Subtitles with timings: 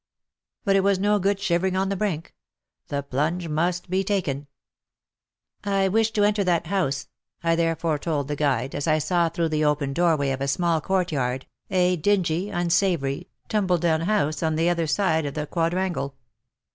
[0.63, 2.33] But it was no good shivering on the brink—
[2.87, 4.47] the plunge must be taken.
[5.09, 7.07] *' I wish to enter that house,"
[7.43, 10.81] I therefore told the Sfuide, as I saw through the open doorway of a small
[10.81, 15.27] courtyard, a dingy, unsavoury, tumble down WAR AND WOMEN 105 house on the other side
[15.27, 16.15] of the quadrangle.